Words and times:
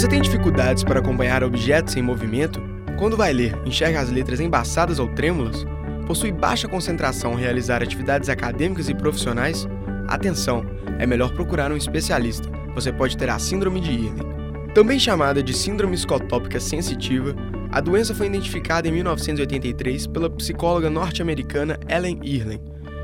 Você 0.00 0.08
tem 0.08 0.22
dificuldades 0.22 0.82
para 0.82 0.98
acompanhar 0.98 1.44
objetos 1.44 1.94
em 1.94 2.00
movimento? 2.00 2.58
Quando 2.98 3.18
vai 3.18 3.34
ler, 3.34 3.54
enxerga 3.66 4.00
as 4.00 4.10
letras 4.10 4.40
embaçadas 4.40 4.98
ou 4.98 5.06
trêmulas? 5.08 5.66
Possui 6.06 6.32
baixa 6.32 6.66
concentração 6.66 7.32
ao 7.32 7.36
realizar 7.36 7.82
atividades 7.82 8.30
acadêmicas 8.30 8.88
e 8.88 8.94
profissionais? 8.94 9.68
Atenção, 10.08 10.64
é 10.98 11.06
melhor 11.06 11.34
procurar 11.34 11.70
um 11.70 11.76
especialista. 11.76 12.48
Você 12.74 12.90
pode 12.90 13.14
ter 13.14 13.28
a 13.28 13.38
síndrome 13.38 13.78
de 13.78 13.90
Irlen. 13.90 14.72
Também 14.74 14.98
chamada 14.98 15.42
de 15.42 15.52
síndrome 15.52 15.94
escotópica 15.96 16.58
sensitiva, 16.58 17.34
a 17.70 17.82
doença 17.82 18.14
foi 18.14 18.26
identificada 18.26 18.88
em 18.88 18.92
1983 18.92 20.06
pela 20.06 20.30
psicóloga 20.30 20.88
norte-americana 20.88 21.78
Ellen 21.86 22.18
Irlen. 22.22 22.58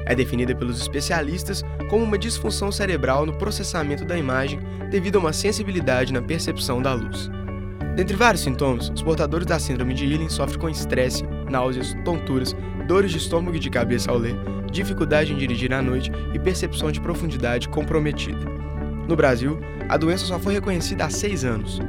É 0.07 0.15
definida 0.15 0.55
pelos 0.55 0.81
especialistas 0.81 1.65
como 1.91 2.05
uma 2.05 2.17
disfunção 2.17 2.71
cerebral 2.71 3.27
no 3.27 3.37
processamento 3.37 4.05
da 4.05 4.17
imagem 4.17 4.61
devido 4.91 5.17
a 5.17 5.19
uma 5.19 5.33
sensibilidade 5.33 6.13
na 6.13 6.23
percepção 6.23 6.81
da 6.81 6.95
luz. 6.95 7.29
Dentre 7.97 8.15
vários 8.15 8.43
sintomas, 8.43 8.89
os 8.91 9.03
portadores 9.03 9.47
da 9.47 9.59
síndrome 9.59 9.95
de 9.95 10.05
Irlen 10.05 10.29
sofrem 10.29 10.61
com 10.61 10.69
estresse, 10.69 11.25
náuseas, 11.51 11.95
tonturas, 12.05 12.55
dores 12.87 13.11
de 13.11 13.19
estômago 13.19 13.57
e 13.57 13.61
de 13.61 13.69
cabeça 13.69 14.11
ao 14.11 14.19
ler, 14.19 14.37
dificuldade 14.71 15.33
em 15.33 15.37
dirigir 15.37 15.73
à 15.73 15.83
noite 15.83 16.13
e 16.33 16.39
percepção 16.39 16.93
de 16.93 17.01
profundidade 17.01 17.69
comprometida. 17.69 18.45
No 19.09 19.17
Brasil, 19.17 19.59
a 19.89 19.97
doença 19.97 20.25
só 20.25 20.39
foi 20.39 20.55
reconhecida 20.55 21.05
há 21.05 21.11
seis 21.11 21.45
anos. 21.45 21.81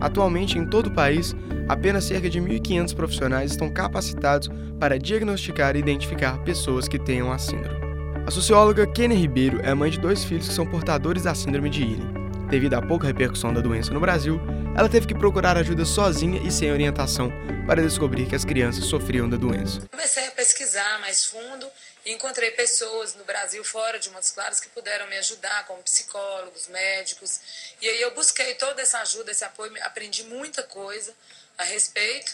Atualmente, 0.00 0.58
em 0.58 0.66
todo 0.66 0.88
o 0.88 0.94
país, 0.94 1.34
apenas 1.68 2.04
cerca 2.04 2.28
de 2.28 2.40
1.500 2.40 2.94
profissionais 2.94 3.50
estão 3.50 3.70
capacitados 3.70 4.50
para 4.78 4.98
diagnosticar 4.98 5.76
e 5.76 5.80
identificar 5.80 6.38
pessoas 6.44 6.86
que 6.88 6.98
tenham 6.98 7.32
a 7.32 7.38
síndrome. 7.38 7.80
A 8.26 8.30
socióloga 8.30 8.86
Kenny 8.86 9.14
Ribeiro 9.14 9.60
é 9.62 9.72
mãe 9.72 9.90
de 9.90 10.00
dois 10.00 10.24
filhos 10.24 10.48
que 10.48 10.54
são 10.54 10.66
portadores 10.66 11.22
da 11.22 11.34
síndrome 11.34 11.70
de 11.70 11.82
Irlen. 11.82 12.25
Devido 12.48 12.74
à 12.74 12.82
pouca 12.82 13.08
repercussão 13.08 13.52
da 13.52 13.60
doença 13.60 13.92
no 13.92 13.98
Brasil, 13.98 14.40
ela 14.76 14.88
teve 14.88 15.06
que 15.06 15.14
procurar 15.14 15.56
ajuda 15.56 15.84
sozinha 15.84 16.40
e 16.46 16.50
sem 16.52 16.70
orientação 16.70 17.32
para 17.66 17.82
descobrir 17.82 18.28
que 18.28 18.36
as 18.36 18.44
crianças 18.44 18.84
sofriam 18.84 19.28
da 19.28 19.36
doença. 19.36 19.80
Comecei 19.90 20.28
a 20.28 20.30
pesquisar 20.30 21.00
mais 21.00 21.24
fundo 21.24 21.66
e 22.04 22.12
encontrei 22.12 22.52
pessoas 22.52 23.16
no 23.16 23.24
Brasil, 23.24 23.64
fora 23.64 23.98
de 23.98 24.10
Montes 24.10 24.30
Claros, 24.30 24.60
que 24.60 24.68
puderam 24.68 25.08
me 25.08 25.16
ajudar, 25.16 25.66
como 25.66 25.82
psicólogos, 25.82 26.68
médicos. 26.68 27.40
E 27.82 27.88
aí 27.88 28.00
eu 28.00 28.14
busquei 28.14 28.54
toda 28.54 28.80
essa 28.80 29.00
ajuda, 29.00 29.32
esse 29.32 29.44
apoio, 29.44 29.72
aprendi 29.82 30.22
muita 30.24 30.62
coisa 30.62 31.12
a 31.58 31.64
respeito. 31.64 32.32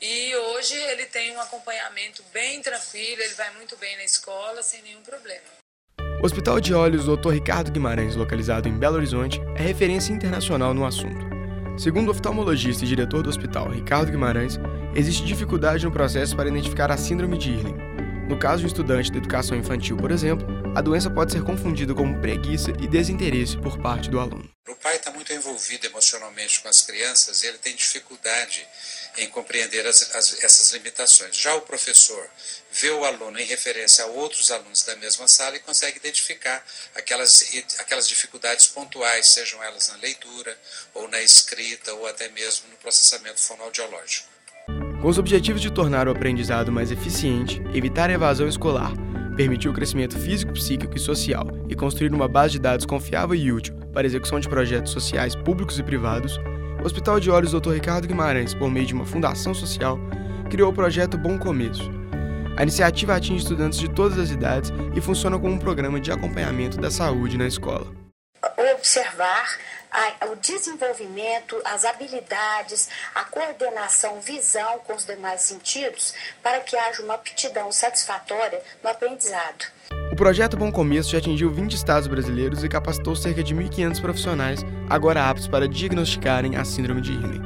E 0.00 0.34
hoje 0.34 0.74
ele 0.74 1.06
tem 1.06 1.30
um 1.36 1.40
acompanhamento 1.40 2.24
bem 2.32 2.60
tranquilo, 2.60 3.22
ele 3.22 3.34
vai 3.34 3.52
muito 3.54 3.76
bem 3.76 3.96
na 3.96 4.02
escola, 4.02 4.60
sem 4.60 4.82
nenhum 4.82 5.02
problema. 5.02 5.61
O 6.22 6.24
Hospital 6.24 6.60
de 6.60 6.72
Olhos 6.72 7.06
Dr. 7.06 7.30
Ricardo 7.30 7.72
Guimarães, 7.72 8.14
localizado 8.14 8.68
em 8.68 8.78
Belo 8.78 8.94
Horizonte, 8.94 9.42
é 9.56 9.62
referência 9.62 10.12
internacional 10.12 10.72
no 10.72 10.86
assunto. 10.86 11.26
Segundo 11.76 12.06
o 12.06 12.10
oftalmologista 12.12 12.84
e 12.84 12.88
diretor 12.88 13.24
do 13.24 13.28
hospital, 13.28 13.68
Ricardo 13.68 14.12
Guimarães, 14.12 14.60
existe 14.94 15.24
dificuldade 15.24 15.84
no 15.84 15.90
processo 15.90 16.36
para 16.36 16.48
identificar 16.48 16.92
a 16.92 16.96
síndrome 16.96 17.36
de 17.36 17.50
Irlen, 17.50 17.74
no 18.28 18.38
caso 18.38 18.58
de 18.58 18.64
um 18.64 18.68
estudante 18.68 19.10
de 19.10 19.18
educação 19.18 19.56
infantil, 19.56 19.96
por 19.96 20.10
exemplo, 20.10 20.46
a 20.76 20.80
doença 20.80 21.10
pode 21.10 21.32
ser 21.32 21.42
confundida 21.42 21.94
como 21.94 22.20
preguiça 22.20 22.70
e 22.80 22.86
desinteresse 22.86 23.56
por 23.56 23.78
parte 23.80 24.08
do 24.08 24.18
aluno. 24.18 24.50
O 24.68 24.76
pai 24.76 24.96
está 24.96 25.10
muito 25.10 25.32
envolvido 25.32 25.86
emocionalmente 25.86 26.60
com 26.60 26.68
as 26.68 26.82
crianças 26.82 27.42
e 27.42 27.46
ele 27.46 27.58
tem 27.58 27.74
dificuldade 27.74 28.66
em 29.18 29.28
compreender 29.28 29.86
as, 29.86 30.14
as, 30.14 30.42
essas 30.42 30.72
limitações. 30.72 31.36
Já 31.36 31.54
o 31.54 31.62
professor 31.62 32.28
vê 32.70 32.90
o 32.90 33.04
aluno 33.04 33.38
em 33.38 33.44
referência 33.44 34.04
a 34.04 34.06
outros 34.06 34.50
alunos 34.50 34.82
da 34.84 34.96
mesma 34.96 35.28
sala 35.28 35.56
e 35.56 35.60
consegue 35.60 35.98
identificar 35.98 36.64
aquelas, 36.94 37.44
aquelas 37.78 38.08
dificuldades 38.08 38.66
pontuais, 38.68 39.32
sejam 39.32 39.62
elas 39.62 39.88
na 39.88 39.96
leitura, 39.96 40.56
ou 40.94 41.08
na 41.08 41.20
escrita, 41.20 41.92
ou 41.94 42.06
até 42.06 42.28
mesmo 42.28 42.68
no 42.68 42.76
processamento 42.76 43.40
fonoaudiológico. 43.40 44.32
Com 45.02 45.08
os 45.08 45.18
objetivos 45.18 45.60
de 45.60 45.68
tornar 45.68 46.06
o 46.06 46.12
aprendizado 46.12 46.70
mais 46.70 46.92
eficiente, 46.92 47.60
evitar 47.74 48.08
a 48.08 48.12
evasão 48.12 48.46
escolar, 48.46 48.92
permitir 49.36 49.68
o 49.68 49.72
crescimento 49.72 50.16
físico, 50.16 50.52
psíquico 50.52 50.96
e 50.96 51.00
social 51.00 51.44
e 51.68 51.74
construir 51.74 52.14
uma 52.14 52.28
base 52.28 52.52
de 52.52 52.60
dados 52.60 52.86
confiável 52.86 53.34
e 53.34 53.50
útil 53.50 53.74
para 53.92 54.02
a 54.02 54.06
execução 54.06 54.38
de 54.38 54.48
projetos 54.48 54.92
sociais 54.92 55.34
públicos 55.34 55.76
e 55.76 55.82
privados, 55.82 56.38
o 56.80 56.86
Hospital 56.86 57.18
de 57.18 57.32
Olhos 57.32 57.50
Dr. 57.50 57.72
Ricardo 57.72 58.06
Guimarães, 58.06 58.54
por 58.54 58.70
meio 58.70 58.86
de 58.86 58.94
uma 58.94 59.04
fundação 59.04 59.52
social, 59.52 59.98
criou 60.48 60.70
o 60.70 60.74
projeto 60.74 61.18
Bom 61.18 61.36
Começo. 61.36 61.90
A 62.56 62.62
iniciativa 62.62 63.16
atinge 63.16 63.42
estudantes 63.42 63.80
de 63.80 63.90
todas 63.90 64.20
as 64.20 64.30
idades 64.30 64.72
e 64.94 65.00
funciona 65.00 65.36
como 65.36 65.52
um 65.52 65.58
programa 65.58 65.98
de 65.98 66.12
acompanhamento 66.12 66.80
da 66.80 66.92
saúde 66.92 67.36
na 67.36 67.48
escola. 67.48 68.01
Observar 68.74 69.58
a, 69.92 70.26
o 70.26 70.36
desenvolvimento, 70.36 71.60
as 71.64 71.84
habilidades, 71.84 72.88
a 73.14 73.24
coordenação, 73.24 74.20
visão 74.20 74.78
com 74.80 74.94
os 74.94 75.04
demais 75.04 75.42
sentidos, 75.42 76.14
para 76.42 76.60
que 76.60 76.76
haja 76.76 77.02
uma 77.02 77.14
aptidão 77.14 77.70
satisfatória 77.70 78.60
no 78.82 78.90
aprendizado. 78.90 79.66
O 80.10 80.16
projeto 80.16 80.56
Bom 80.56 80.72
Começo 80.72 81.10
já 81.10 81.18
atingiu 81.18 81.50
20 81.50 81.74
estados 81.74 82.08
brasileiros 82.08 82.64
e 82.64 82.68
capacitou 82.68 83.14
cerca 83.14 83.42
de 83.42 83.54
1.500 83.54 84.00
profissionais, 84.00 84.60
agora 84.88 85.28
aptos 85.28 85.48
para 85.48 85.68
diagnosticarem 85.68 86.56
a 86.56 86.64
síndrome 86.64 87.00
de 87.00 87.12
Irlen. 87.12 87.42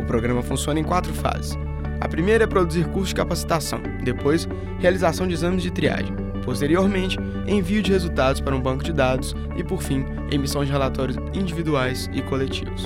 O 0.00 0.06
programa 0.06 0.42
funciona 0.42 0.80
em 0.80 0.84
quatro 0.84 1.12
fases. 1.14 1.56
A 2.00 2.08
primeira 2.08 2.44
é 2.44 2.46
produzir 2.46 2.84
cursos 2.86 3.08
de 3.08 3.14
capacitação, 3.14 3.80
depois, 4.02 4.46
realização 4.78 5.26
de 5.26 5.34
exames 5.34 5.62
de 5.62 5.70
triagem, 5.70 6.14
Posteriormente, 6.46 7.18
envio 7.48 7.82
de 7.82 7.90
resultados 7.90 8.40
para 8.40 8.54
um 8.54 8.62
banco 8.62 8.84
de 8.84 8.92
dados 8.92 9.34
e, 9.56 9.64
por 9.64 9.82
fim, 9.82 10.06
emissão 10.30 10.64
de 10.64 10.70
relatórios 10.70 11.16
individuais 11.34 12.08
e 12.12 12.22
coletivos. 12.22 12.84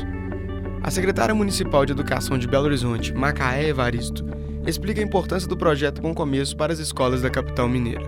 A 0.82 0.90
secretária 0.90 1.34
municipal 1.34 1.84
de 1.84 1.92
Educação 1.92 2.38
de 2.38 2.48
Belo 2.48 2.64
Horizonte, 2.64 3.12
Macaé 3.12 3.68
Evaristo, 3.68 4.24
explica 4.66 5.02
a 5.02 5.04
importância 5.04 5.46
do 5.46 5.58
projeto 5.58 6.00
Bom 6.00 6.14
Começo 6.14 6.56
para 6.56 6.72
as 6.72 6.78
escolas 6.78 7.20
da 7.20 7.28
capital 7.28 7.68
mineira. 7.68 8.04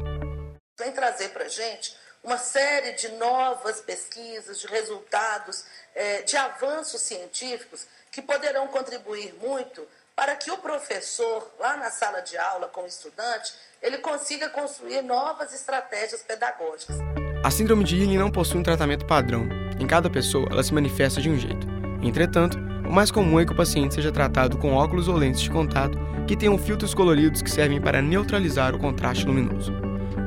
Vem 0.80 0.90
trazer 0.90 1.28
para 1.28 1.44
a 1.44 1.48
gente 1.48 1.94
uma 2.24 2.38
série 2.38 2.92
de 2.92 3.08
novas 3.18 3.82
pesquisas, 3.82 4.58
de 4.58 4.66
resultados, 4.68 5.66
eh, 5.94 6.22
de 6.22 6.34
avanços 6.34 7.02
científicos 7.02 7.86
que 8.10 8.22
poderão 8.22 8.68
contribuir 8.68 9.34
muito 9.42 9.86
para 10.14 10.36
que 10.36 10.50
o 10.50 10.58
professor, 10.58 11.50
lá 11.58 11.76
na 11.76 11.90
sala 11.90 12.20
de 12.20 12.36
aula 12.36 12.68
com 12.68 12.82
o 12.82 12.86
estudante, 12.86 13.52
ele 13.80 13.98
consiga 13.98 14.48
construir 14.48 15.02
novas 15.02 15.54
estratégias 15.54 16.22
pedagógicas. 16.22 16.96
A 17.44 17.50
síndrome 17.50 17.82
de 17.82 17.96
Irlen 17.96 18.18
não 18.18 18.30
possui 18.30 18.60
um 18.60 18.62
tratamento 18.62 19.06
padrão. 19.06 19.48
Em 19.80 19.86
cada 19.86 20.08
pessoa, 20.08 20.46
ela 20.50 20.62
se 20.62 20.72
manifesta 20.72 21.20
de 21.20 21.28
um 21.28 21.36
jeito. 21.38 21.66
Entretanto, 22.02 22.58
o 22.86 22.92
mais 22.92 23.10
comum 23.10 23.40
é 23.40 23.44
que 23.44 23.52
o 23.52 23.56
paciente 23.56 23.94
seja 23.94 24.12
tratado 24.12 24.58
com 24.58 24.74
óculos 24.74 25.08
ou 25.08 25.16
lentes 25.16 25.40
de 25.40 25.50
contato 25.50 25.98
que 26.26 26.36
tenham 26.36 26.56
filtros 26.56 26.94
coloridos 26.94 27.42
que 27.42 27.50
servem 27.50 27.80
para 27.80 28.02
neutralizar 28.02 28.74
o 28.74 28.78
contraste 28.78 29.26
luminoso. 29.26 29.72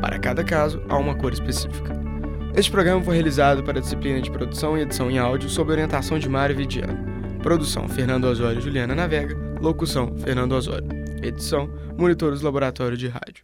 Para 0.01 0.19
cada 0.19 0.43
caso, 0.43 0.83
há 0.89 0.97
uma 0.97 1.15
cor 1.15 1.31
específica. 1.31 1.93
Este 2.53 2.71
programa 2.71 3.03
foi 3.03 3.15
realizado 3.15 3.63
para 3.63 3.77
a 3.77 3.81
disciplina 3.81 4.21
de 4.21 4.31
produção 4.31 4.77
e 4.77 4.81
edição 4.81 5.09
em 5.11 5.19
áudio 5.19 5.49
sob 5.49 5.71
orientação 5.71 6.17
de 6.17 6.27
Mário 6.27 6.55
Vidiano. 6.55 6.97
Produção: 7.41 7.87
Fernando 7.87 8.25
Osório 8.25 8.59
e 8.59 8.61
Juliana 8.61 8.95
Navega. 8.95 9.44
Locução: 9.65 10.15
Fernando 10.19 10.51
Osório. 10.51 10.87
Edição: 11.23 11.67
Monitores 11.97 12.41
Laboratório 12.41 12.95
de 12.95 13.07
Rádio. 13.07 13.43